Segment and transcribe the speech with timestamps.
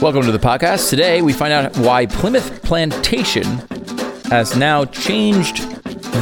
[0.00, 0.90] Welcome to the podcast.
[0.90, 3.44] Today we find out why Plimoth Plantation
[4.32, 5.58] has now changed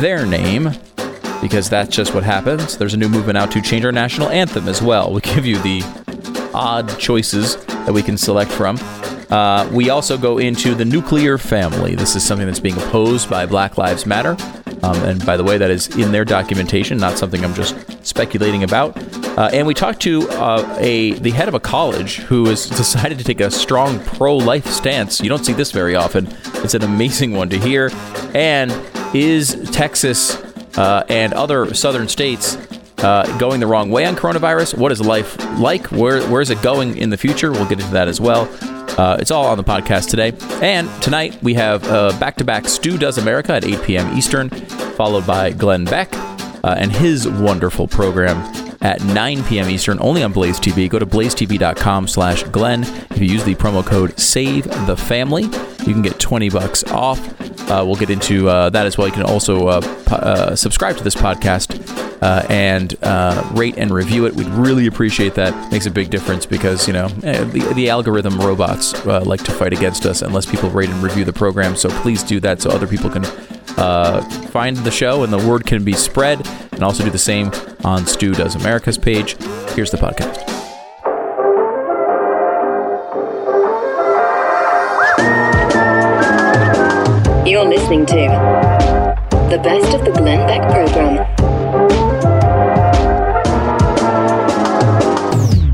[0.02, 0.70] their name
[1.40, 2.76] because that's just what happens.
[2.76, 5.10] There's a new movement out to change our national anthem as well.
[5.14, 5.80] We give you the
[6.52, 8.76] odd choices that we can select from.
[9.30, 11.94] Uh, we also go into the nuclear family.
[11.94, 14.36] This is something that's being opposed by Black Lives Matter.
[14.82, 18.62] Um, and by the way, that is in their documentation, not something I'm just speculating
[18.62, 18.96] about.
[19.36, 23.18] Uh, and we talked to uh, a the head of a college who has decided
[23.18, 25.20] to take a strong pro-life stance.
[25.20, 26.28] You don't see this very often.
[26.56, 27.90] It's an amazing one to hear.
[28.34, 28.72] And
[29.14, 30.36] is Texas
[30.76, 32.56] uh, and other southern states
[32.98, 34.76] uh, going the wrong way on coronavirus?
[34.76, 35.90] What is life like?
[35.90, 37.52] Where where is it going in the future?
[37.52, 38.48] We'll get into that as well.
[38.98, 40.32] Uh, it's all on the podcast today.
[40.60, 44.18] And tonight we have uh, back-to-back Stu Does America at 8 p.m.
[44.18, 48.36] Eastern, followed by Glenn Beck uh, and his wonderful program
[48.80, 49.68] at 9 p.m.
[49.68, 50.88] Eastern, only on Blaze TV.
[50.88, 52.42] Go to blazetv.com slash.
[52.42, 57.20] If you use the promo code SAVE the Family, you can get 20 bucks off.
[57.70, 59.06] Uh, we'll get into uh, that as well.
[59.06, 61.78] You can also uh, uh, subscribe to this podcast
[62.22, 64.34] uh, and uh, rate and review it.
[64.34, 65.72] We'd really appreciate that.
[65.72, 69.52] Makes a big difference because you know eh, the, the algorithm robots uh, like to
[69.52, 71.76] fight against us unless people rate and review the program.
[71.76, 73.24] So please do that so other people can
[73.76, 76.46] uh, find the show and the word can be spread.
[76.72, 77.50] And also do the same
[77.84, 79.36] on Stu Does America's page.
[79.74, 80.46] Here's the podcast.
[87.46, 88.14] You're listening to
[89.50, 91.26] the best of the Glenn Beck program.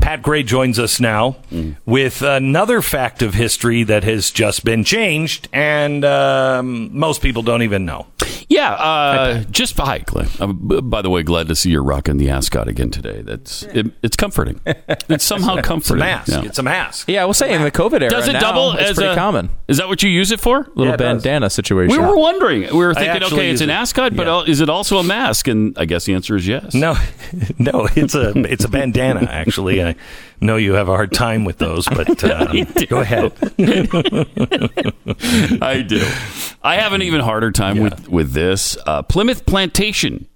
[0.01, 1.37] Pat Gray joins us now
[1.85, 7.61] with another fact of history that has just been changed, and um, most people don't
[7.61, 8.07] even know.
[8.49, 10.29] Yeah, uh, just hi, Glenn.
[10.39, 13.21] Uh, by the way, glad to see you're rocking the ascot again today.
[13.21, 14.61] That's it, it's comforting.
[14.65, 15.67] It's somehow comforting.
[15.67, 15.99] It's a comforting.
[15.99, 16.29] mask.
[16.31, 16.41] Yeah.
[16.43, 17.09] It's a mask.
[17.09, 19.11] Yeah, I will say in the COVID era, Does it now, double it's as pretty
[19.11, 19.49] a common.
[19.67, 20.59] Is that what you use it for?
[20.75, 21.23] Little Yeah, it does.
[21.23, 21.91] bandana situation.
[22.01, 22.61] We were wondering.
[22.61, 23.73] We were thinking, okay, it's use an it.
[23.73, 24.37] ascot, but Yeah.
[24.37, 25.49] uh, is it also a mask?
[25.49, 26.73] And I guess the answer is yes.
[26.73, 26.95] No,
[27.59, 29.23] no, it's a it's a bandana.
[29.29, 29.95] Actually, I
[30.41, 33.33] know you have a hard time with those, but uh, go ahead.
[35.61, 36.05] I do.
[36.63, 38.77] I have an even harder time with with this.
[38.85, 40.27] Uh, Plimoth Plantation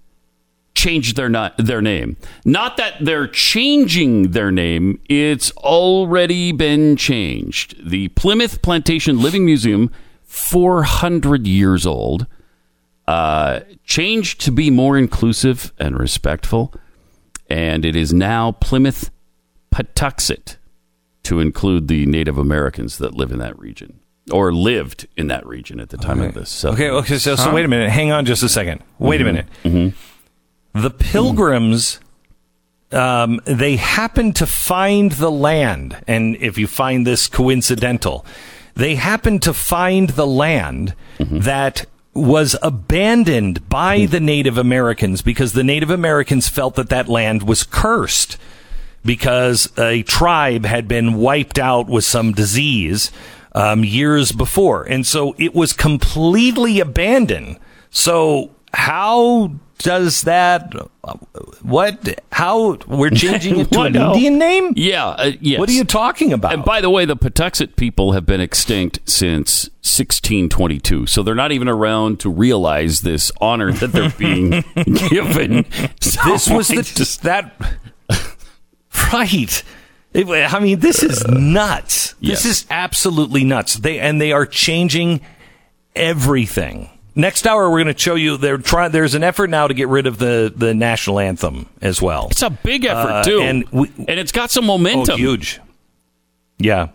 [0.74, 2.16] changed their not their name.
[2.44, 7.88] Not that they're changing their name; it's already been changed.
[7.88, 9.90] The Plimoth Plantation Living Museum,
[10.24, 12.26] four hundred years old,
[13.06, 16.74] uh, changed to be more inclusive and respectful,
[17.48, 19.10] and it is now Plimoth
[19.72, 20.56] Patuxet
[21.24, 24.00] to include the Native Americans that live in that region
[24.30, 26.64] or lived in that region at the time of this.
[26.64, 27.18] Okay, okay.
[27.18, 27.90] So, so wait a minute.
[27.90, 28.82] Hang on just a second.
[28.98, 29.34] Wait a mm-hmm.
[29.34, 29.46] minute.
[29.64, 30.80] Mm-hmm.
[30.80, 32.00] The pilgrims,
[32.92, 38.24] um, they happened to find the land, and if you find this coincidental,
[38.74, 41.40] they happened to find the land mm-hmm.
[41.40, 47.42] that was abandoned by the Native Americans because the Native Americans felt that that land
[47.42, 48.36] was cursed
[49.04, 53.10] because a tribe had been wiped out with some disease
[53.54, 54.84] um, years before.
[54.84, 57.58] And so it was completely abandoned.
[57.90, 60.72] So how does that,
[61.62, 64.12] what, how, we're changing it to an No.
[64.14, 64.72] Indian name?
[64.76, 65.58] yeah, uh, yes.
[65.58, 66.52] What are you talking about?
[66.54, 71.50] And by the way, the Patuxet people have been extinct since 1622, so they're not
[71.52, 74.50] even around to realize this honor that they're being
[75.10, 75.64] given.
[76.00, 77.60] So this was the, just- that,
[79.12, 79.62] right.
[80.14, 82.14] It- I mean, this is nuts.
[82.20, 82.42] Yes.
[82.42, 83.74] This is absolutely nuts.
[83.76, 85.20] They and they are changing
[85.96, 86.90] everything.
[87.14, 88.36] Next hour, we're going to show you.
[88.38, 88.90] They're trying.
[88.92, 92.28] There's an effort now to get rid of the the national anthem as well.
[92.30, 95.18] it's a big effort Uh, too, and we- and it's got some Oh, momentum.
[95.18, 95.60] huge.
[96.58, 96.88] Yeah.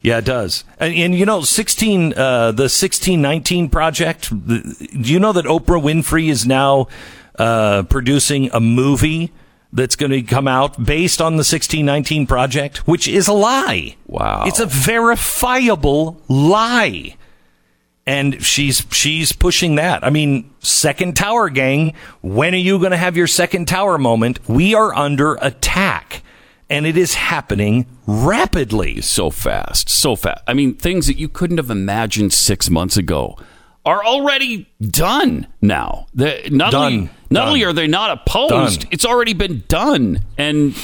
[0.00, 0.62] Yeah, it does.
[0.78, 4.60] And, and you know, 16, uh, the 1619 project, the,
[4.92, 6.86] do you know that Oprah Winfrey is now,
[7.36, 9.32] uh, producing a movie
[9.72, 13.96] that's going to come out based on the 1619 project, which is a lie.
[14.06, 14.44] Wow.
[14.46, 17.16] It's a verifiable lie.
[18.06, 20.02] And she's she's pushing that.
[20.02, 21.92] I mean, second tower gang,
[22.22, 24.48] when are you going to have your second tower moment?
[24.48, 26.22] We are under attack.
[26.70, 29.00] and it is happening rapidly.
[29.02, 30.42] So fast, so fast.
[30.46, 33.36] I mean, things that you couldn't have imagined six months ago
[33.86, 36.06] are already done now.
[36.14, 36.92] The, not Done.
[36.92, 37.48] only not Done.
[37.48, 38.88] only are they not opposed, Done.
[38.90, 40.74] it's already been done, and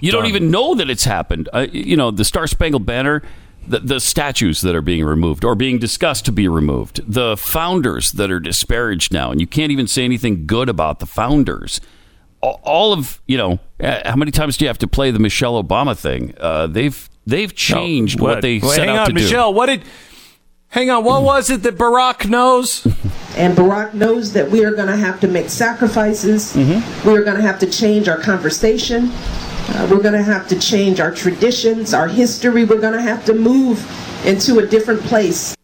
[0.00, 1.48] you don't even know that it's happened.
[1.52, 3.22] Uh, you know, the Star Spangled Banner.
[3.64, 8.10] The, the statues that are being removed or being discussed to be removed, the founders
[8.10, 11.80] that are disparaged now, and you can't even say anything good about the founders.
[12.40, 15.20] All- All of you know, uh, how many times do you have to play the
[15.20, 16.34] Michelle Obama thing?
[16.40, 19.54] Uh, they've they've changed what, they Wait, set hang out on, to Michelle.
[19.54, 19.82] What did?
[20.66, 21.04] Hang on.
[21.04, 22.84] What was it that Barack knows?
[23.36, 26.54] And Barack knows that we are going to have to make sacrifices.
[27.04, 29.10] We are going to have to change our conversation.
[29.68, 32.64] Uh, we're going to have to change our traditions, our history.
[32.64, 33.78] We're going to have to move
[34.26, 35.54] into a different place.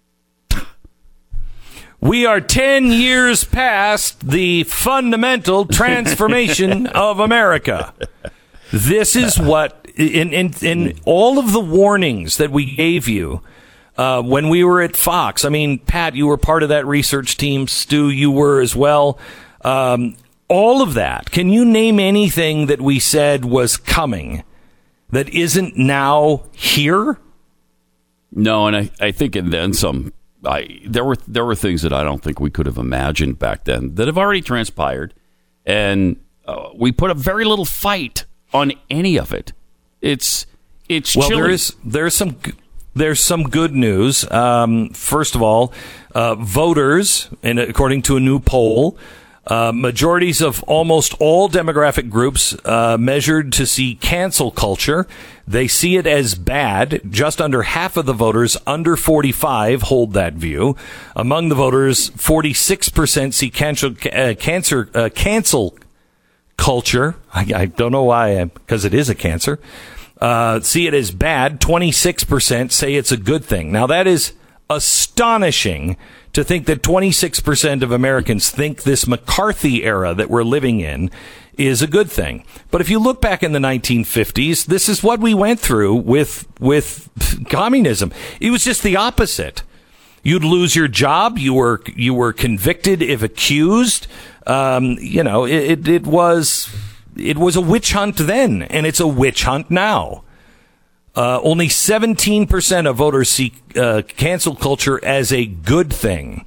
[2.00, 7.92] We are 10 years past the fundamental transformation of America.
[8.72, 13.42] This is what, in, in, in all of the warnings that we gave you
[13.98, 17.36] uh, when we were at Fox, I mean, Pat, you were part of that research
[17.36, 17.66] team.
[17.68, 19.18] Stu, you were as well.
[19.62, 20.16] Um,
[20.48, 21.30] all of that.
[21.30, 24.44] Can you name anything that we said was coming
[25.10, 27.18] that isn't now here?
[28.32, 30.12] No, and I, I think and then some.
[30.44, 33.64] I there were there were things that I don't think we could have imagined back
[33.64, 35.12] then that have already transpired,
[35.66, 36.16] and
[36.46, 39.52] uh, we put a very little fight on any of it.
[40.00, 40.46] It's
[40.88, 41.42] it's Well, chilling.
[41.42, 42.36] there is there's some
[42.98, 44.30] there's some good news.
[44.30, 45.72] Um, first of all,
[46.14, 48.98] uh, voters, and according to a new poll,
[49.48, 55.06] uh, majorities of almost all demographic groups uh, measured to see cancel culture.
[55.46, 57.00] They see it as bad.
[57.08, 60.76] Just under half of the voters under 45 hold that view.
[61.16, 65.78] Among the voters, 46% see cancel, uh, cancer, uh, cancel
[66.58, 67.16] culture.
[67.32, 69.58] I, I don't know why, because it is a cancer.
[70.20, 71.60] Uh, see it as bad.
[71.60, 73.70] 26% say it's a good thing.
[73.70, 74.32] Now that is
[74.68, 75.96] astonishing
[76.32, 81.10] to think that 26% of Americans think this McCarthy era that we're living in
[81.56, 82.44] is a good thing.
[82.70, 86.46] But if you look back in the 1950s, this is what we went through with,
[86.60, 87.08] with
[87.48, 88.12] communism.
[88.40, 89.62] It was just the opposite.
[90.22, 91.38] You'd lose your job.
[91.38, 94.08] You were you were convicted if accused.
[94.46, 96.68] Um, you know, it, it, it was
[97.18, 100.24] it was a witch hunt then, and it's a witch hunt now.
[101.16, 106.44] Uh, only 17% of voters see uh, cancel culture as a good thing.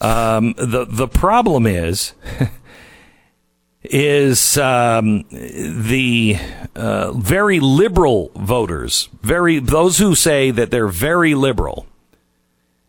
[0.00, 2.14] Um, the the problem is
[3.82, 6.36] is um, the
[6.74, 11.86] uh, very liberal voters, very those who say that they're very liberal.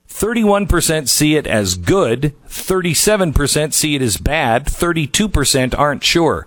[0.07, 6.45] 31% see it as good, 37% see it as bad, 32% aren't sure.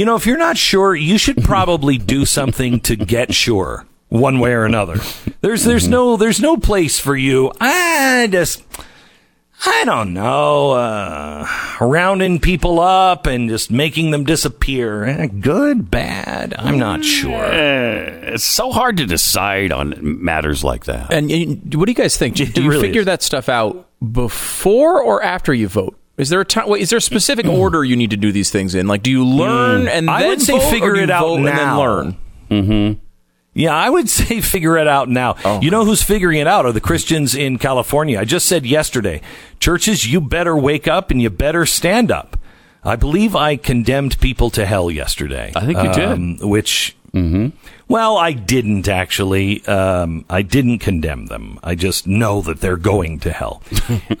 [0.00, 4.40] You know, if you're not sure, you should probably do something to get sure one
[4.40, 4.96] way or another.
[5.42, 7.52] There's there's no there's no place for you.
[7.60, 8.62] I just
[9.66, 11.46] I don't know, uh,
[11.82, 15.04] rounding people up and just making them disappear.
[15.04, 17.44] Eh, Good, bad, I'm not sure.
[17.44, 21.12] Uh, it's so hard to decide on matters like that.
[21.12, 22.36] And, and what do you guys think?
[22.36, 23.06] Do, do you really figure is.
[23.06, 25.99] that stuff out before or after you vote?
[26.20, 26.68] Is there a time?
[26.68, 28.86] Wait, is there a specific order you need to do these things in?
[28.86, 31.56] Like, do you learn and I would say vote, figure it out vote and then
[31.56, 31.80] now.
[31.80, 33.00] learn?
[33.52, 35.36] Yeah, I would say figure it out now.
[35.60, 38.18] You know who's figuring it out are the Christians in California.
[38.20, 39.20] I just said yesterday,
[39.58, 42.36] churches, you better wake up and you better stand up.
[42.84, 45.52] I believe I condemned people to hell yesterday.
[45.54, 46.08] I think you did.
[46.12, 46.96] um, Which,
[47.88, 49.66] well, I didn't actually.
[49.66, 51.58] Um, I didn't condemn them.
[51.62, 53.62] I just know that they're going to hell.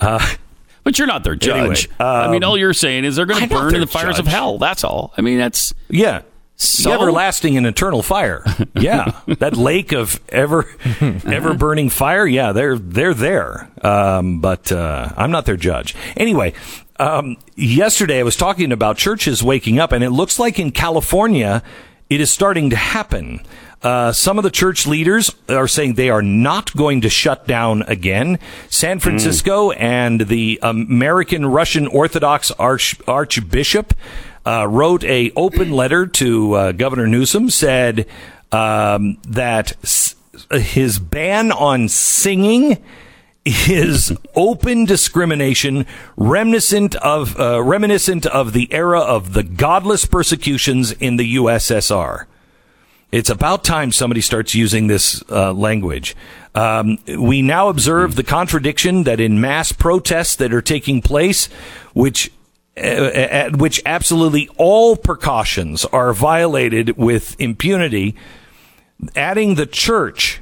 [0.82, 1.86] But you're not their judge.
[1.88, 4.18] Anyway, um, I mean, all you're saying is they're going to burn in the fires
[4.18, 4.58] of hell.
[4.58, 5.12] That's all.
[5.16, 6.22] I mean, that's Yeah.
[6.56, 6.92] So?
[6.92, 8.44] everlasting and eternal fire.
[8.74, 10.66] Yeah, that lake of ever,
[11.26, 12.26] ever burning fire.
[12.26, 13.70] Yeah, they're they're there.
[13.82, 15.94] Um, but uh, I'm not their judge.
[16.16, 16.52] Anyway,
[16.98, 21.62] um, yesterday I was talking about churches waking up, and it looks like in California
[22.10, 23.40] it is starting to happen.
[23.82, 27.82] Uh, some of the church leaders are saying they are not going to shut down
[27.82, 28.38] again.
[28.68, 33.94] San Francisco and the American Russian Orthodox Arch- Archbishop
[34.46, 37.48] uh, wrote a open letter to uh, Governor Newsom.
[37.48, 38.06] Said
[38.52, 40.14] um, that s-
[40.52, 42.82] his ban on singing
[43.46, 45.86] is open discrimination
[46.18, 52.26] reminiscent of uh, reminiscent of the era of the godless persecutions in the USSR.
[53.12, 56.14] It's about time somebody starts using this uh, language.
[56.54, 61.46] Um, we now observe the contradiction that in mass protests that are taking place,
[61.92, 62.30] which
[62.76, 68.14] uh, at which absolutely all precautions are violated with impunity,
[69.16, 70.40] adding the church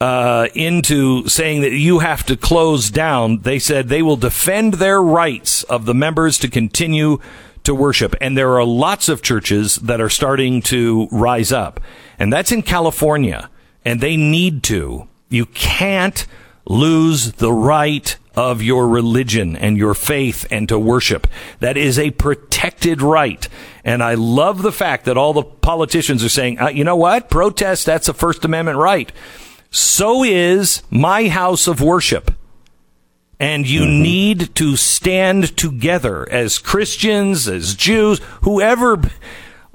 [0.00, 5.00] uh, into saying that you have to close down, they said they will defend their
[5.00, 7.18] rights of the members to continue
[7.64, 8.14] to worship.
[8.20, 11.80] And there are lots of churches that are starting to rise up.
[12.18, 13.50] And that's in California.
[13.84, 15.08] And they need to.
[15.28, 16.26] You can't
[16.66, 21.26] lose the right of your religion and your faith and to worship.
[21.60, 23.48] That is a protected right.
[23.84, 27.30] And I love the fact that all the politicians are saying, uh, you know what?
[27.30, 29.12] Protest, that's a First Amendment right.
[29.70, 32.32] So is my house of worship.
[33.40, 34.02] And you mm-hmm.
[34.02, 39.02] need to stand together as Christians, as Jews, whoever.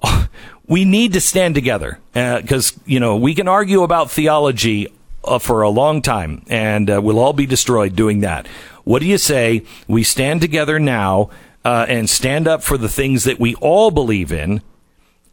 [0.70, 4.88] We need to stand together because, uh, you know, we can argue about theology
[5.24, 8.46] uh, for a long time, and uh, we'll all be destroyed doing that.
[8.84, 9.64] What do you say?
[9.88, 11.32] We stand together now
[11.66, 14.62] uh, and stand up for the things that we all believe in,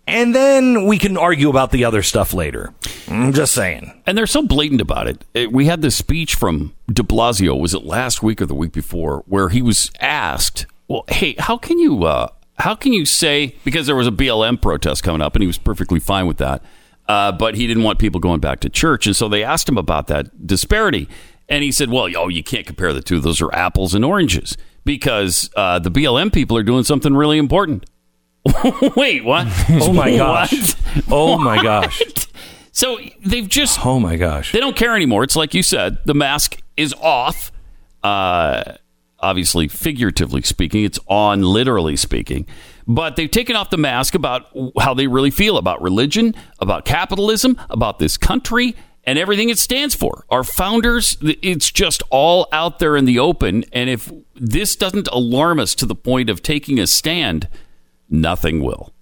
[0.06, 2.72] and then we can argue about the other stuff later.
[3.08, 4.02] I'm just saying.
[4.06, 5.52] And they're so blatant about it.
[5.52, 7.58] We had this speech from De Blasio.
[7.58, 11.56] Was it last week or the week before, where he was asked, "Well, hey, how
[11.56, 15.34] can you?" Uh, how can you say because there was a BLM protest coming up
[15.34, 16.62] and he was perfectly fine with that
[17.08, 19.06] uh, but he didn't want people going back to church.
[19.06, 21.08] And so they asked him about that disparity.
[21.48, 23.20] And he said, well, oh, you can't compare the two.
[23.20, 27.88] Those are apples and oranges because uh, the BLM people are doing something really important.
[28.97, 29.47] Wait, what?
[29.69, 30.75] Oh my gosh.
[31.11, 32.03] Oh my gosh.
[32.73, 33.85] So they've just.
[33.85, 34.53] Oh my gosh.
[34.53, 35.25] They don't care anymore.
[35.25, 37.53] It's like you said, the mask is off.
[38.03, 38.75] Uh,
[39.21, 42.47] obviously, figuratively speaking, it's on, literally speaking
[42.87, 44.49] but they've taken off the mask about
[44.79, 49.95] how they really feel about religion, about capitalism, about this country, and everything it stands
[49.95, 50.25] for.
[50.31, 53.65] Our founders, it's just all out there in the open.
[53.73, 57.49] And if this doesn't alarm us to the point of taking a stand,
[58.08, 58.92] nothing will.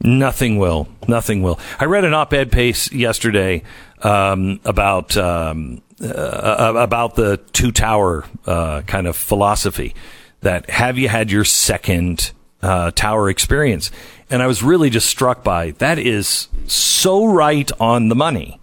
[0.00, 0.88] Nothing will.
[1.08, 1.58] Nothing will.
[1.78, 3.64] I read an op-ed piece yesterday
[4.02, 9.94] um, about um, uh, about the two tower uh, kind of philosophy.
[10.42, 12.30] That have you had your second
[12.62, 13.90] uh, tower experience.
[14.30, 18.60] And I was really just struck by that is so right on the money.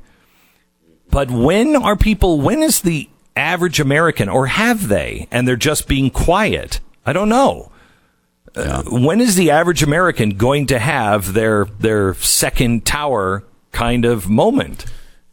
[1.09, 5.87] But when are people, when is the average American, or have they, and they're just
[5.87, 6.79] being quiet?
[7.05, 7.71] I don't know.
[8.55, 8.77] Uh, yeah.
[8.79, 14.29] Uh, when is the average American going to have their their second tower kind of
[14.29, 14.85] moment?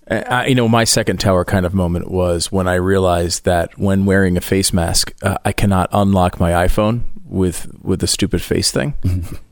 [0.09, 4.05] I, you know, my second tower kind of moment was when I realized that when
[4.05, 8.71] wearing a face mask, uh, I cannot unlock my iPhone with with the stupid face
[8.71, 8.95] thing.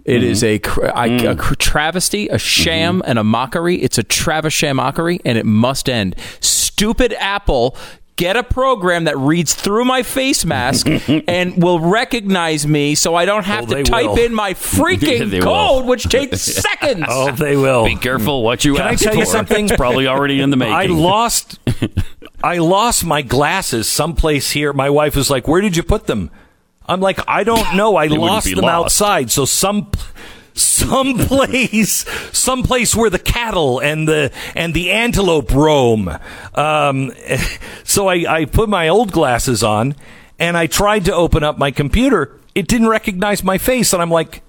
[0.05, 0.55] It is a,
[0.95, 1.57] I, a mm.
[1.59, 3.11] travesty, a sham, mm-hmm.
[3.11, 3.77] and a mockery.
[3.77, 6.17] It's a Travis sham mockery, and it must end.
[6.41, 7.77] Stupid Apple.
[8.21, 10.87] Get a program that reads through my face mask
[11.27, 14.19] and will recognize me so I don't have oh, to type will.
[14.19, 17.07] in my freaking code, which takes seconds.
[17.09, 17.87] Oh, they will.
[17.87, 19.21] Be careful what you Can I tell for.
[19.21, 19.65] you something?
[19.65, 20.75] It's probably already in the making.
[20.75, 21.59] I lost
[22.45, 24.75] I lost my glasses someplace here.
[24.75, 26.31] My wife was like, "Where did you put them?"
[26.87, 27.97] I'm like, I don't know.
[27.97, 29.01] I lost them lost.
[29.01, 29.31] outside.
[29.31, 29.93] So some
[30.61, 36.17] some place, where the cattle and the and the antelope roam.
[36.55, 37.13] Um,
[37.85, 39.95] so I, I put my old glasses on
[40.39, 42.39] and I tried to open up my computer.
[42.55, 44.43] It didn't recognize my face, and I'm like,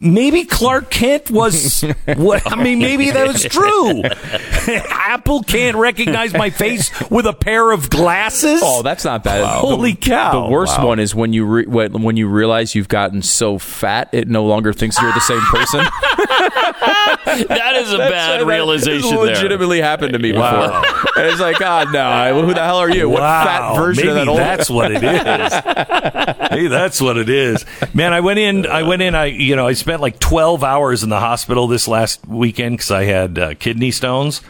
[0.00, 1.82] maybe Clark Kent was
[2.16, 4.02] what I mean maybe that was true.
[4.90, 8.60] Apple can't recognize my face with a pair of glasses.
[8.62, 9.42] Oh, that's not bad.
[9.42, 9.60] Wow.
[9.60, 10.46] Holy cow.
[10.46, 10.88] The worst wow.
[10.88, 14.72] one is when you re- when you realize you've gotten so fat it no longer
[14.72, 15.80] thinks you're the same person.
[17.26, 19.86] that is a bad that, realization that legitimately there.
[19.86, 20.44] happened to me before.
[20.44, 20.82] Wow.
[21.16, 23.08] And it's like, God, no, who the hell are you?
[23.08, 25.52] What fat version maybe of that old That's what it is.
[26.50, 27.64] hey, that's what it is.
[27.94, 31.02] Man, I went in I went in I you know, I spent like 12 hours
[31.02, 34.42] in the hospital this last weekend because I had uh, kidney stones.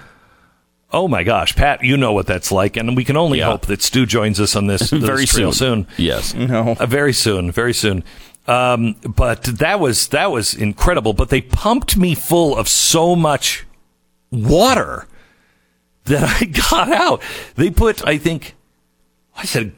[0.93, 3.47] Oh my gosh, Pat, you know what that's like, and we can only yeah.
[3.47, 5.53] hope that Stu joins us on this, very soon.
[5.53, 5.87] soon.
[5.97, 8.05] Yes, no, uh, very soon, very soon.
[8.47, 11.13] Um, but that was that was incredible.
[11.13, 13.67] But they pumped me full of so much
[14.31, 15.07] water
[16.05, 17.23] that I got out.
[17.57, 18.55] They put, I think,
[19.37, 19.73] I said a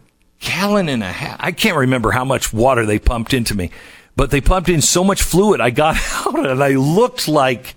[0.45, 1.37] gallon and a half.
[1.41, 3.71] I can't remember how much water they pumped into me
[4.19, 5.61] but they pumped in so much fluid.
[5.61, 5.97] I got
[6.27, 7.77] out and I looked like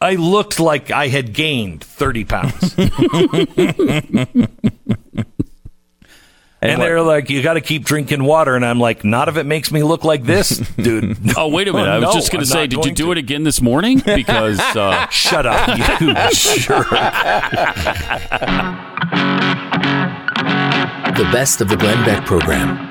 [0.00, 2.76] I looked like I had gained 30 pounds.
[6.60, 8.56] And, and they're like, you got to keep drinking water.
[8.56, 11.16] And I'm like, not if it makes me look like this, dude.
[11.36, 11.88] oh, wait a minute.
[11.88, 13.12] I was just going to say, did you do to.
[13.12, 14.02] it again this morning?
[14.04, 14.58] Because.
[14.58, 15.06] Uh...
[15.08, 15.84] Shut up, you
[16.34, 16.88] jerk.
[21.16, 22.87] The best of the Glenn Beck program.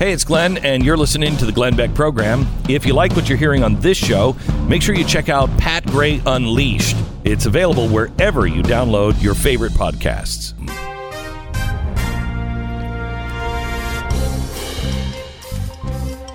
[0.00, 2.46] Hey, it's Glenn, and you're listening to the Glenn Beck program.
[2.70, 4.34] If you like what you're hearing on this show,
[4.66, 6.96] make sure you check out Pat Gray Unleashed.
[7.22, 10.54] It's available wherever you download your favorite podcasts.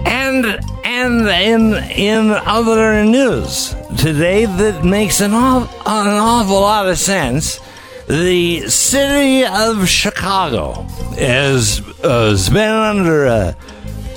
[0.06, 0.46] And
[0.86, 7.60] and in in other news today that makes an, aw- an awful lot of sense.
[8.08, 10.84] The city of Chicago
[11.18, 13.58] has, uh, has been under a,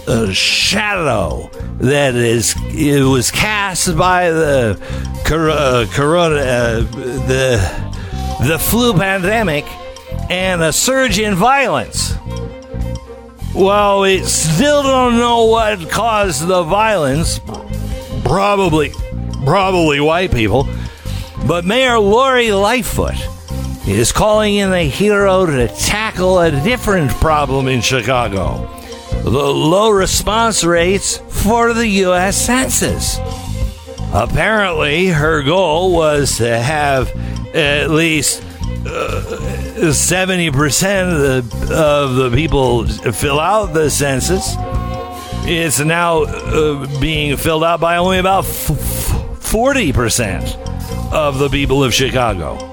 [0.06, 4.78] a shadow that is it was cast by the
[5.24, 9.64] uh, corona uh, the the flu pandemic
[10.28, 12.14] and a surge in violence.
[13.54, 17.40] Well, we still don't know what caused the violence.
[18.22, 18.92] Probably,
[19.46, 20.68] probably white people.
[21.46, 23.16] But Mayor Lori Lightfoot
[23.86, 28.74] is calling in a hero to tackle a different problem in Chicago
[29.30, 32.36] the low response rates for the U.S.
[32.36, 33.18] Census.
[34.12, 37.14] Apparently, her goal was to have
[37.54, 38.42] at least
[39.92, 41.18] seventy percent of
[41.50, 44.54] the of the people fill out the census.
[45.50, 50.56] It's now uh, being filled out by only about forty percent
[51.12, 52.67] of the people of Chicago.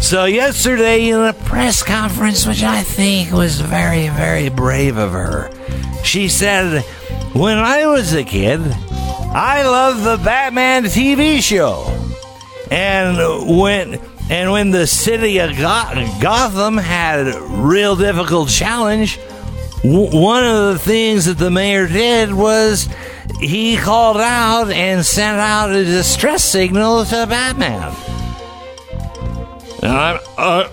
[0.00, 5.50] So yesterday in a press conference, which I think was very, very brave of her,
[6.02, 6.82] she said,
[7.34, 8.60] "When I was a kid,
[9.34, 11.92] I loved the Batman TV show,
[12.70, 13.98] and when."
[14.30, 19.18] And when the city of Go- Gotham had a real difficult challenge,
[19.82, 22.90] w- one of the things that the mayor did was
[23.40, 27.90] he called out and sent out a distress signal to Batman.
[29.82, 30.68] I'm, uh,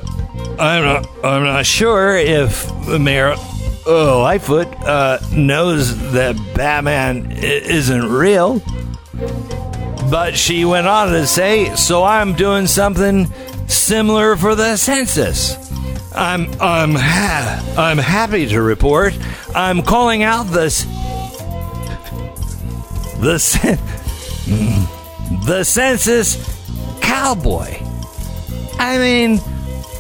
[0.60, 3.36] I'm, not, I'm not sure if Mayor
[3.88, 8.62] uh, Lightfoot uh, knows that Batman i- isn't real.
[10.10, 13.26] But she went on to say, "So I'm doing something
[13.68, 15.56] similar for the census.
[16.16, 19.18] I'm I'm ha- I'm happy to report
[19.56, 20.84] I'm calling out the s-
[23.20, 23.38] the
[25.46, 26.38] the census
[27.02, 27.78] cowboy.
[28.80, 29.38] I mean,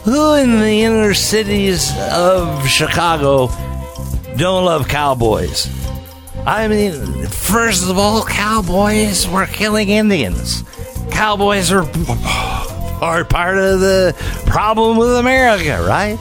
[0.03, 3.49] who in the inner cities of Chicago
[4.37, 5.67] don't love cowboys?
[6.45, 10.63] I mean, first of all, cowboys were killing Indians.
[11.11, 11.83] Cowboys are,
[13.01, 16.19] are part of the problem with America, right?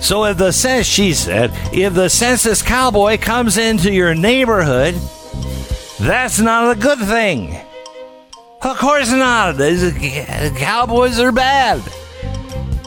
[0.00, 4.94] So if the census, she said, if the census cowboy comes into your neighborhood,
[5.98, 7.58] that's not a good thing.
[8.60, 9.56] Of course not.
[9.56, 11.80] The Cowboys are bad.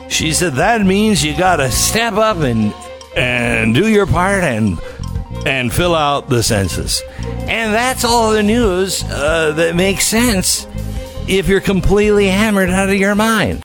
[0.10, 2.74] She said that means you gotta step up and
[3.16, 4.78] and do your part and
[5.46, 7.02] and fill out the census.
[7.22, 10.68] And that's all the news uh, that makes sense
[11.28, 13.62] if you're completely hammered out of your mind.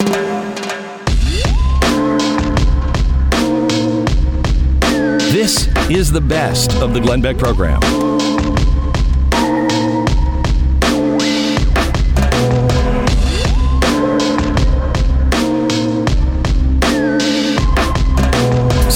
[5.33, 7.81] This is the best of the Glenn Beck program.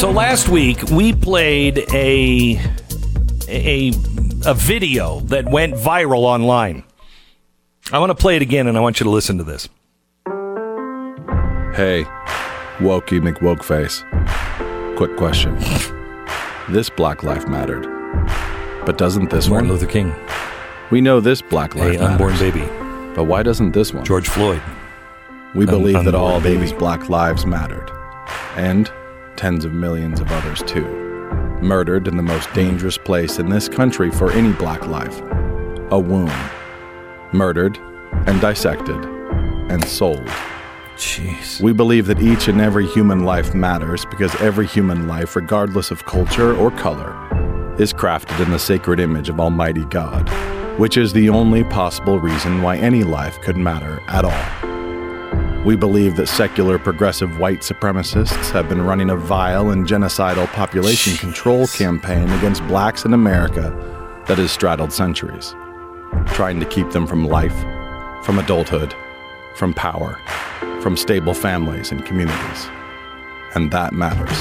[0.01, 2.59] So last week we played a
[3.51, 3.93] a
[4.47, 6.85] a video that went viral online.
[7.93, 9.69] I want to play it again and I want you to listen to this.
[11.77, 12.05] Hey,
[12.79, 14.97] wokey McWokeface.
[14.97, 15.59] Quick question.
[16.71, 17.83] This Black Life mattered.
[18.87, 19.79] But doesn't this Martin one?
[19.79, 20.15] Luther King,
[20.91, 22.53] We know this Black life a Life unborn matters.
[22.55, 22.67] baby.
[23.15, 24.07] But why doesn't this one?
[24.07, 24.63] George Floyd.
[25.55, 26.63] we believe that unborn all baby.
[26.63, 27.91] these black lives mattered.
[28.57, 28.91] And
[29.41, 30.85] tens of millions of others too.
[31.63, 35.19] Murdered in the most dangerous place in this country for any black life.
[35.91, 36.31] A womb.
[37.33, 37.79] Murdered
[38.27, 39.03] and dissected
[39.71, 40.27] and sold.
[40.97, 41.59] Jeez.
[41.59, 46.05] We believe that each and every human life matters because every human life, regardless of
[46.05, 47.17] culture or color,
[47.81, 50.29] is crafted in the sacred image of Almighty God,
[50.79, 54.70] which is the only possible reason why any life could matter at all.
[55.65, 61.19] We believe that secular progressive white supremacists have been running a vile and genocidal population
[61.19, 63.69] control campaign against blacks in America
[64.27, 65.55] that has straddled centuries,
[66.29, 67.55] trying to keep them from life,
[68.25, 68.95] from adulthood,
[69.55, 70.19] from power,
[70.81, 72.69] from stable families and communities.
[73.55, 74.33] And that matters.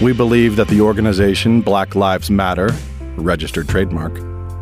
[0.00, 2.70] We believe that the organization Black Lives Matter,
[3.16, 4.16] registered trademark,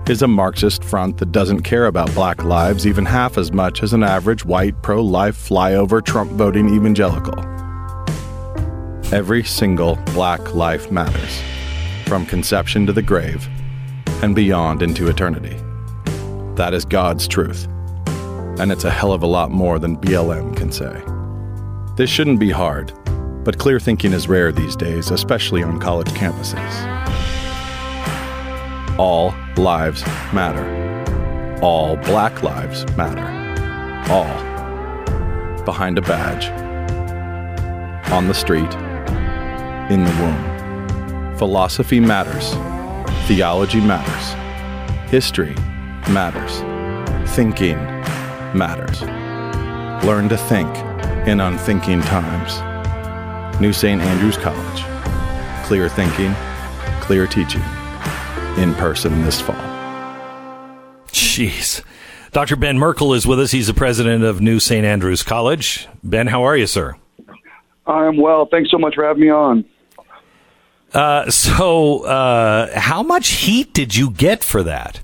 [0.09, 3.93] is a Marxist front that doesn't care about black lives even half as much as
[3.93, 7.39] an average white pro life flyover Trump voting evangelical.
[9.13, 11.43] Every single black life matters.
[12.07, 13.49] from conception to the grave,
[14.23, 15.57] and beyond into eternity.
[16.55, 17.67] That is God's truth.
[18.59, 21.03] And it's a hell of a lot more than BLM can say.
[21.97, 22.93] This shouldn't be hard,
[23.45, 27.06] but clear thinking is rare these days, especially on college campuses.
[28.99, 31.61] All lives matter.
[31.61, 33.27] All black lives matter.
[34.11, 35.65] All.
[35.65, 36.47] Behind a badge.
[38.11, 38.73] On the street.
[39.91, 41.37] In the womb.
[41.37, 42.55] Philosophy matters.
[43.27, 45.11] Theology matters.
[45.11, 45.55] History
[46.09, 46.63] matters.
[47.33, 47.77] Thinking
[48.57, 49.03] matters.
[50.07, 50.75] Learn to think
[51.29, 53.61] in unthinking times.
[53.61, 54.01] New St.
[54.01, 54.85] Andrews College.
[55.67, 56.35] Clear thinking,
[57.03, 57.63] clear teaching.
[58.57, 59.55] In person this fall.
[61.09, 61.83] Jeez.
[62.33, 62.57] Dr.
[62.57, 63.51] Ben Merkle is with us.
[63.51, 64.85] He's the president of New St.
[64.85, 65.89] Andrews College.
[66.03, 66.97] Ben, how are you, sir?
[67.87, 68.47] I'm well.
[68.47, 69.65] Thanks so much for having me on.
[70.93, 75.01] Uh, so, uh, how much heat did you get for that?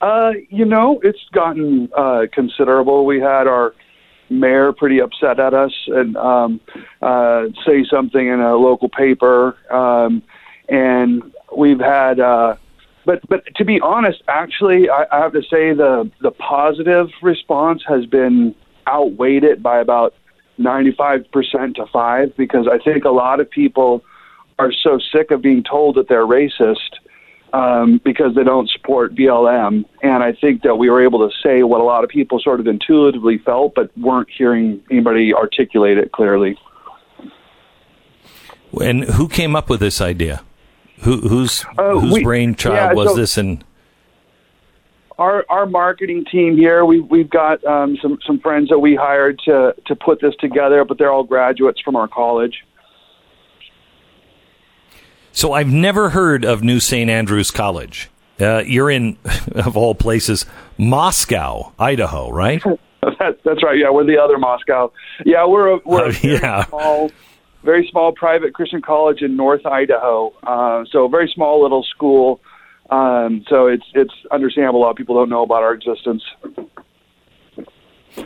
[0.00, 3.04] Uh, you know, it's gotten uh, considerable.
[3.04, 3.74] We had our
[4.30, 6.60] mayor pretty upset at us and um,
[7.02, 10.22] uh, say something in a local paper, um,
[10.68, 11.22] and
[11.56, 12.20] we've had.
[12.20, 12.56] Uh,
[13.04, 17.82] but but to be honest, actually, I, I have to say the the positive response
[17.88, 18.54] has been
[18.86, 20.14] outweighed by about
[20.58, 24.04] ninety five percent to five because I think a lot of people
[24.58, 26.98] are so sick of being told that they're racist
[27.52, 29.84] um, because they don't support BLM.
[30.02, 32.60] And I think that we were able to say what a lot of people sort
[32.60, 36.58] of intuitively felt, but weren't hearing anybody articulate it clearly.
[38.80, 40.42] And who came up with this idea?
[41.00, 43.38] Who, whose Uh, whose we- brainchild yeah, was so- this?
[43.38, 43.64] And
[45.18, 49.38] Our our marketing team here, we we've got um, some some friends that we hired
[49.46, 52.64] to to put this together, but they're all graduates from our college.
[55.32, 57.08] so I've never heard of New St.
[57.10, 58.10] Andrews College.
[58.40, 59.16] Uh, you're in,
[59.54, 60.46] of all places,
[60.78, 62.62] Moscow, Idaho, right?
[63.20, 63.78] That, that's right.
[63.78, 64.92] Yeah, we're the other Moscow.
[65.24, 66.64] Yeah, we're a, we're a Uh, yeah.
[66.66, 67.10] small,
[67.62, 70.32] very small private Christian college in North Idaho.
[70.42, 72.40] Uh, so a very small little school.
[72.90, 74.80] Um, so it's it's understandable.
[74.80, 76.22] A lot of people don't know about our existence.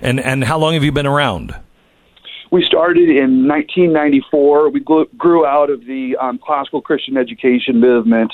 [0.01, 1.55] And and how long have you been around?
[2.51, 4.69] We started in 1994.
[4.71, 8.31] We grew out of the um, classical Christian education movement.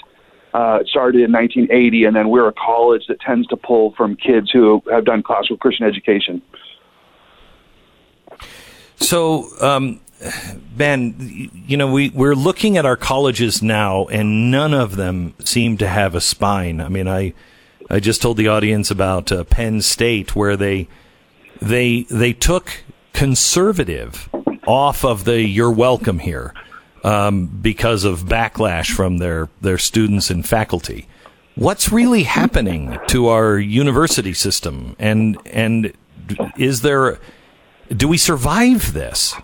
[0.53, 4.17] Uh, it started in 1980, and then we're a college that tends to pull from
[4.17, 6.43] kids who have done classical Christian education.
[8.97, 10.01] So, um,
[10.77, 11.15] Ben,
[11.67, 15.89] you know, we, we're looking at our colleges now, and none of them seem to
[15.89, 16.81] have a spine.
[16.81, 17.35] I mean, I,
[17.89, 20.89] I just told the audience about uh, Penn State, where they,
[21.61, 24.29] they, they took conservative
[24.67, 26.53] off of the "You're welcome here"
[27.05, 31.09] um, because of backlash from their their students and faculty.
[31.55, 35.93] What's really happening to our university system, and and
[36.57, 37.19] is there
[37.97, 39.35] do we survive this?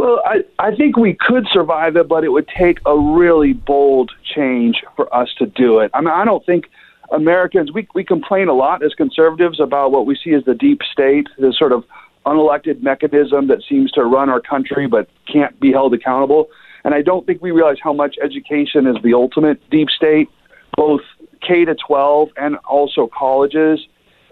[0.00, 4.10] Well, I, I think we could survive it, but it would take a really bold
[4.34, 5.90] change for us to do it.
[5.92, 6.70] I mean, I don't think
[7.12, 10.80] Americans, we, we complain a lot as conservatives about what we see as the deep
[10.90, 11.84] state, this sort of
[12.24, 16.48] unelected mechanism that seems to run our country but can't be held accountable.
[16.82, 20.30] And I don't think we realize how much education is the ultimate deep state,
[20.78, 21.02] both
[21.46, 23.80] K to 12 and also colleges.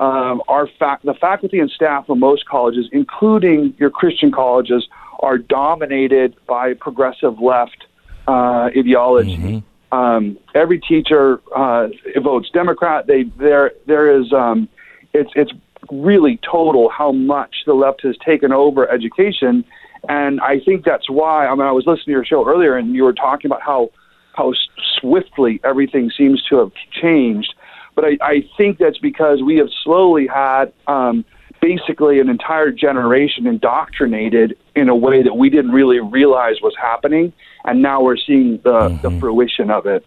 [0.01, 4.87] Um, our fac- the faculty and staff of most colleges, including your Christian colleges,
[5.21, 7.87] are dominated by progressive left
[8.29, 9.33] uh, ideology.
[9.91, 11.89] Um, every teacher uh,
[12.23, 13.07] votes Democrat.
[13.07, 14.69] They there there is um,
[15.15, 15.51] it's it's
[15.91, 19.65] really total how much the left has taken over education,
[20.09, 21.47] and I think that's why.
[21.47, 23.91] I mean, I was listening to your show earlier, and you were talking about how
[24.35, 24.53] how
[25.01, 27.55] swiftly everything seems to have changed.
[27.99, 31.25] But I, I think that's because we have slowly had um,
[31.61, 37.33] basically an entire generation indoctrinated in a way that we didn't really realize was happening,
[37.65, 40.07] and now we're seeing the, the fruition of it.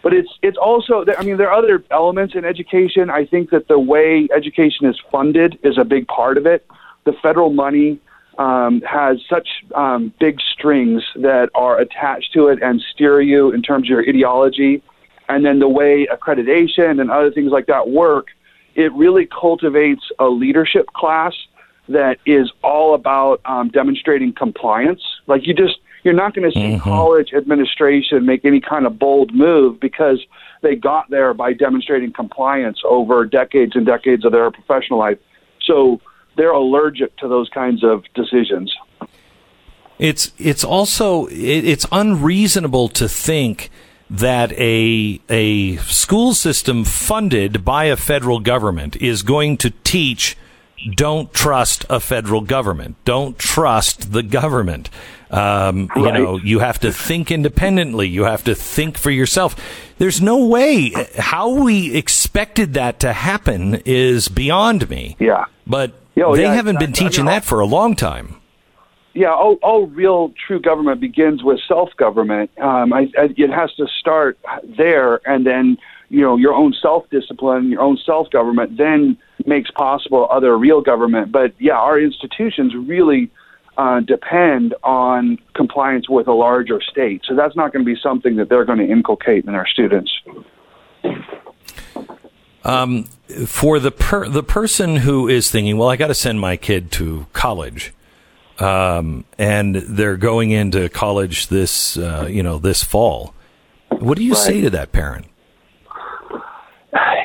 [0.00, 3.10] But it's it's also I mean there are other elements in education.
[3.10, 6.64] I think that the way education is funded is a big part of it.
[7.02, 7.98] The federal money
[8.38, 13.60] um, has such um, big strings that are attached to it and steer you in
[13.60, 14.84] terms of your ideology,
[15.28, 18.28] and then the way accreditation and other things like that work.
[18.74, 21.34] It really cultivates a leadership class
[21.88, 25.02] that is all about um, demonstrating compliance.
[25.26, 29.34] Like you just you're not going to see college administration make any kind of bold
[29.34, 30.20] move because
[30.60, 35.18] they got there by demonstrating compliance over decades and decades of their professional life.
[35.64, 36.00] So
[36.36, 38.74] they're allergic to those kinds of decisions.
[39.98, 43.70] It's it's also it, it's unreasonable to think
[44.18, 50.36] that a a school system funded by a federal government is going to teach
[50.96, 52.96] don't trust a federal government.
[53.06, 54.90] Don't trust the government.
[55.30, 56.14] Um, You Right.
[56.20, 58.06] know, you have to think independently.
[58.06, 59.56] You have to think for yourself.
[59.98, 65.16] There's no way how we expected that to happen is beyond me.
[65.18, 65.44] Yeah.
[65.66, 68.36] But Yo, they yeah, haven't been I- I mean, teaching that for a long time.
[69.14, 72.50] Yeah, all, all real true government begins with self government.
[72.58, 74.38] Um, I, I, it has to start
[74.76, 79.70] there, and then you know your own self discipline, your own self government, then makes
[79.70, 81.30] possible other real government.
[81.30, 83.30] But yeah, our institutions really
[83.78, 88.34] uh, depend on compliance with a larger state, so that's not going to be something
[88.36, 90.12] that they're going to inculcate in our students.
[92.64, 93.04] Um,
[93.46, 96.90] for the per- the person who is thinking, well, I got to send my kid
[96.92, 97.92] to college,
[98.58, 103.34] um, and they're going into college this uh, you know this fall.
[103.98, 105.26] What do you say to that parent?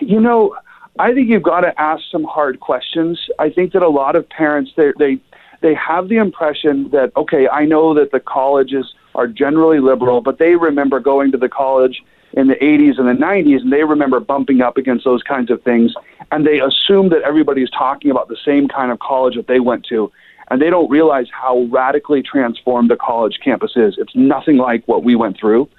[0.01, 0.55] You know,
[0.97, 3.19] I think you've got to ask some hard questions.
[3.37, 5.19] I think that a lot of parents they they
[5.61, 10.39] they have the impression that okay, I know that the colleges are generally liberal, but
[10.39, 14.19] they remember going to the college in the 80s and the 90s and they remember
[14.19, 15.93] bumping up against those kinds of things
[16.31, 19.83] and they assume that everybody's talking about the same kind of college that they went
[19.85, 20.11] to
[20.49, 23.95] and they don't realize how radically transformed the college campus is.
[23.97, 25.69] It's nothing like what we went through.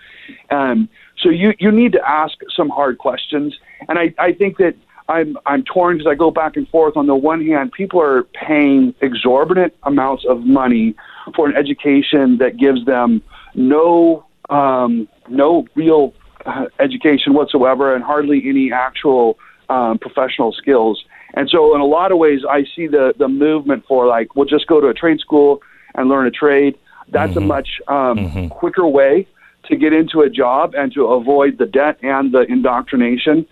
[0.51, 4.75] Um, so you you need to ask some hard questions, and I I think that
[5.09, 6.97] I'm I'm torn because I go back and forth.
[6.97, 10.95] On the one hand, people are paying exorbitant amounts of money
[11.35, 13.23] for an education that gives them
[13.55, 16.15] no um, no real
[16.47, 21.05] uh, education whatsoever, and hardly any actual um, professional skills.
[21.35, 24.47] And so, in a lot of ways, I see the the movement for like, we'll
[24.47, 25.63] just go to a trade school
[25.95, 26.77] and learn a trade.
[27.09, 29.27] That's a much um, quicker way
[29.65, 33.47] to get into a job and to avoid the debt and the indoctrination.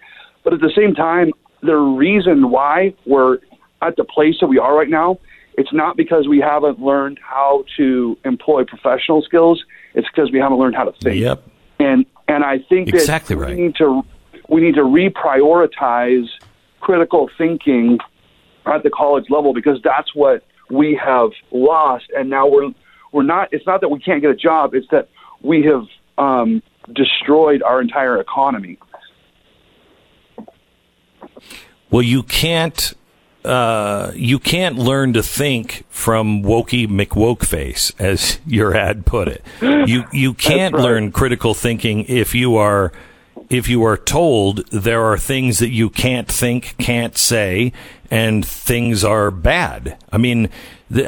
[0.45, 3.39] But at the same time, the reason why we're
[3.83, 5.19] at the place that we are right now,
[5.55, 9.65] it's not because we haven't learned how to employ professional skills.
[9.95, 11.21] It's because we haven't learned how to think.
[11.21, 11.43] Yep.
[11.81, 13.57] And and I think Exactly that right.
[13.57, 14.03] we need to
[14.49, 16.29] we need to reprioritize
[16.81, 17.99] critical thinking
[18.67, 22.71] at the college level because that's what we have lost and now we're
[23.13, 25.09] we're not it's not that we can't get a job it's that
[25.43, 25.85] we have
[26.19, 26.63] um,
[26.95, 28.79] destroyed our entire economy
[31.91, 32.95] Well, you can't
[33.45, 39.43] uh, you can't learn to think from wokey McWokeface, as your ad put it.
[39.63, 40.83] You you can't right.
[40.83, 42.93] learn critical thinking if you are
[43.51, 47.73] if you are told there are things that you can't think, can't say,
[48.11, 49.97] and things are bad.
[50.13, 50.51] I mean,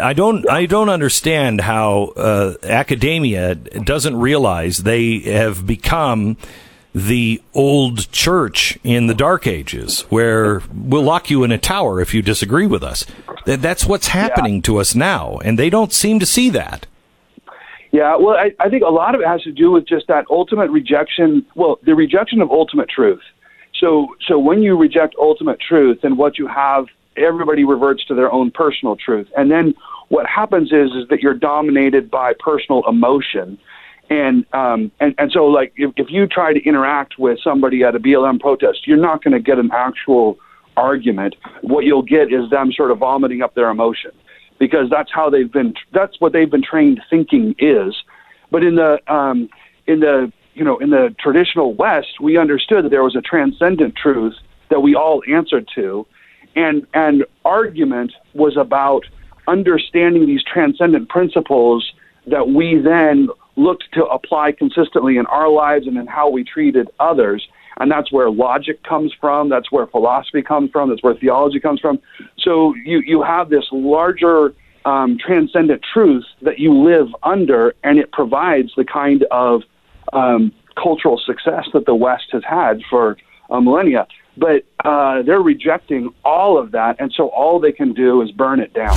[0.00, 6.36] I don't I don't understand how uh, academia doesn't realize they have become
[6.94, 12.12] the old church in the dark ages where we'll lock you in a tower if
[12.12, 13.06] you disagree with us.
[13.46, 16.86] That- that's what's happening to us now and they don't seem to see that
[17.92, 20.24] Yeah, well, I, I think a lot of it has to do with just that
[20.30, 21.44] ultimate rejection.
[21.56, 23.22] Well, the rejection of ultimate truth.
[23.78, 28.30] So, so when you reject ultimate truth, then what you have, everybody reverts to their
[28.30, 29.74] own personal truth, and then
[30.08, 33.58] what happens is is that you're dominated by personal emotion,
[34.08, 37.94] and um, and and so like if, if you try to interact with somebody at
[37.96, 40.38] a BLM protest, you're not going to get an actual
[40.76, 41.34] argument.
[41.62, 44.12] What you'll get is them sort of vomiting up their emotion
[44.60, 47.96] because that's how they've been that's what they've been trained thinking is.
[48.52, 49.48] But in the um
[49.88, 53.96] in the you know in the traditional west we understood that there was a transcendent
[53.96, 54.34] truth
[54.68, 56.06] that we all answered to.
[56.54, 59.04] And and argument was about
[59.48, 61.92] understanding these transcendent principles
[62.26, 66.88] that we then looked to apply consistently in our lives and in how we treated
[67.00, 69.48] others and that's where logic comes from.
[69.48, 70.90] That's where philosophy comes from.
[70.90, 71.98] That's where theology comes from.
[72.38, 74.54] So you you have this larger
[74.84, 79.62] um, transcendent truth that you live under and it provides the kind of
[80.12, 83.16] um, cultural success that the west has had for
[83.50, 84.06] millennia.
[84.36, 88.60] But uh, they're rejecting all of that and so all they can do is burn
[88.60, 88.96] it down